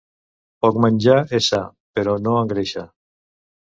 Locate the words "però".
1.99-2.17